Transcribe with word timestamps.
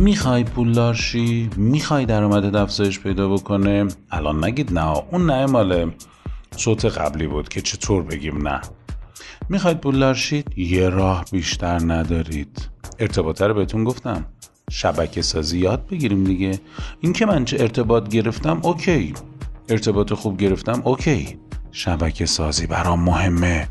می‌خوای 0.00 0.44
پولدار 0.44 0.94
شی 0.94 1.50
می‌خوای 1.56 2.06
درآمدت 2.06 2.54
افزایش 2.54 3.00
پیدا 3.00 3.28
بکنه؟ 3.28 3.88
الان 4.10 4.44
نگید 4.44 4.72
نه 4.72 4.96
اون 5.12 5.30
نه 5.30 5.46
مال 5.46 5.90
صوت 6.56 6.84
قبلی 6.84 7.26
بود 7.26 7.48
که 7.48 7.60
چطور 7.60 8.02
بگیم 8.02 8.48
نه. 8.48 8.60
می‌خواید 9.48 9.80
پولدار 9.80 10.14
شید 10.14 10.58
یه 10.58 10.88
راه 10.88 11.24
بیشتر 11.32 11.78
ندارید. 11.92 12.68
ارتباطه 12.98 13.46
رو 13.46 13.54
بهتون 13.54 13.84
گفتم. 13.84 14.26
شبکه 14.70 15.22
سازی 15.22 15.58
یاد 15.58 15.86
بگیریم 15.86 16.24
دیگه. 16.24 16.60
این 17.00 17.12
که 17.12 17.26
من 17.26 17.44
چه 17.44 17.56
ارتباط 17.60 18.08
گرفتم 18.08 18.60
اوکی. 18.62 19.14
ارتباط 19.68 20.12
خوب 20.12 20.38
گرفتم 20.38 20.82
اوکی. 20.84 21.38
شبکه 21.72 22.26
سازی 22.26 22.66
برام 22.66 23.00
مهمه. 23.00 23.68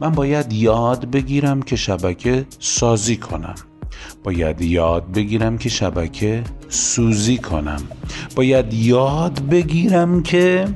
من 0.00 0.10
باید 0.10 0.52
یاد 0.52 1.10
بگیرم 1.10 1.62
که 1.62 1.76
شبکه 1.76 2.46
سازی 2.58 3.16
کنم. 3.16 3.54
باید 4.24 4.60
یاد 4.62 5.12
بگیرم 5.12 5.58
که 5.58 5.68
شبکه 5.68 6.42
سوزی 6.68 7.38
کنم. 7.38 7.82
باید 8.36 8.74
یاد 8.74 9.42
بگیرم 9.48 10.22
که 10.22 10.68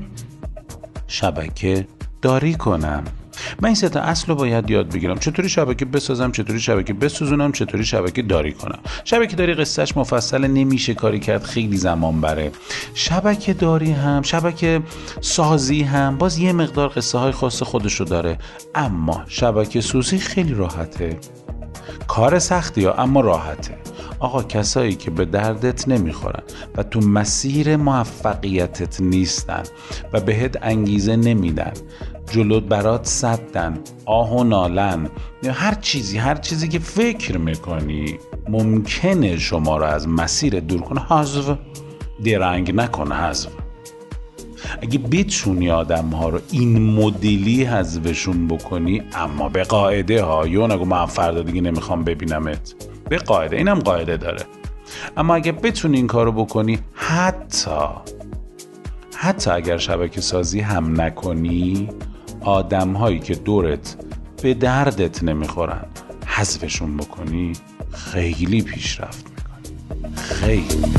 شبکه 1.06 1.86
داری 2.22 2.54
کنم. 2.54 3.04
من 3.60 3.66
این 3.66 3.74
سه 3.74 4.00
اصل 4.00 4.26
رو 4.26 4.34
باید 4.34 4.70
یاد 4.70 4.92
بگیرم. 4.92 5.18
چطوری 5.18 5.48
شبکه 5.48 5.84
بسازم 5.84 6.32
چطوری 6.32 6.60
شبکه 6.60 6.95
بسوزونم 6.95 7.52
چطوری 7.52 7.84
شبکه 7.84 8.22
داری 8.22 8.52
کنم. 8.52 8.78
شبکه 9.04 9.37
داری 9.37 9.54
قصهش 9.54 9.96
مفصل 9.96 10.46
نمیشه 10.46 10.95
کاری 10.95 11.20
کرد 11.20 11.42
خیلی 11.42 11.76
زمان 11.76 12.20
بره. 12.20 12.52
شبکه 12.95 13.54
داری 13.54 13.90
هم 13.90 14.23
شبکه 14.23 14.82
سازی 15.20 15.82
هم 15.82 16.18
باز 16.18 16.38
یه 16.38 16.52
مقدار 16.52 16.88
قصه 16.88 17.18
های 17.18 17.32
خاص 17.32 17.62
خودشو 17.62 18.04
داره. 18.04 18.38
اما 18.74 19.24
شبکه 19.28 19.80
سوزی 19.80 20.18
خیلی 20.18 20.54
راحته. 20.54 21.18
کار 22.08 22.38
سختی 22.38 22.84
ها 22.84 22.92
اما 22.92 23.20
راحته. 23.20 23.74
آقا 24.20 24.42
کسایی 24.42 24.94
که 24.94 25.10
به 25.10 25.24
دردت 25.24 25.88
نمی‌خورن 25.88 26.42
و 26.76 26.82
تو 26.82 27.01
مسیر 27.01 27.76
موفقیتت 27.76 29.01
نیستن 29.01 29.62
و 30.12 30.20
بهت 30.20 30.59
انگیزه 30.62 31.16
نمیدن 31.16 31.73
جلوت 32.30 32.62
برات 32.62 33.06
صدن 33.06 33.78
آه 34.04 34.37
و 34.37 34.45
نالن 34.45 35.09
هر 35.45 35.74
چیزی 35.74 36.18
هر 36.18 36.34
چیزی 36.34 36.68
که 36.68 36.78
فکر 36.78 37.38
می‌کنی 37.38 38.18
ممکنه 38.48 39.38
شما 39.38 39.76
رو 39.76 39.84
از 39.84 40.09
مسیر 40.09 40.60
دور 40.60 40.80
کنه 40.80 41.00
حذف. 41.00 41.59
درنگ 42.24 42.74
نکنه 42.74 43.15
حذف. 43.15 43.48
اگه 44.82 44.99
بتونی 44.99 45.71
آدم 45.71 46.07
ها 46.07 46.29
رو 46.29 46.40
این 46.51 46.95
مدلی 46.95 47.65
حذفشون 47.65 48.49
بکنی 48.49 49.02
اما 49.15 49.49
به 49.49 49.62
قاعده 49.62 50.23
ها 50.23 50.46
یا 50.46 50.66
نگو 50.66 50.85
من 50.85 51.07
فردا 51.07 51.43
دیگه 51.43 51.60
نمی‌خوام 51.60 52.04
ببینمت. 52.04 52.74
به 53.09 53.16
قاعده 53.16 53.57
اینم 53.57 53.79
قاعده 53.79 54.16
داره. 54.16 54.43
اما 55.16 55.35
اگه 55.35 55.52
بتونی 55.52 55.96
این 55.96 56.07
کارو 56.07 56.32
بکنی 56.32 56.79
حتی 56.95 57.71
حتی 59.16 59.51
اگر 59.51 59.79
شبکه 59.79 60.21
سازی 60.21 60.60
هم 60.60 61.01
نکنی 61.01 61.88
آدم 62.40 62.93
هایی 62.93 63.18
که 63.18 63.34
دورت 63.34 63.96
به 64.43 64.55
دردت 64.55 65.22
نمی‌خورن 65.22 65.84
حذفشون 66.27 66.97
بکنی 66.97 67.53
خیلی 67.93 68.62
پیشرفت 68.62 69.27
می‌کنی. 69.31 70.15
خیلی. 70.16 70.93